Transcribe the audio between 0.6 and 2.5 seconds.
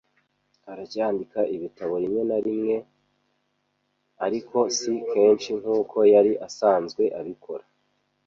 Aracyandika ibitabo rimwe na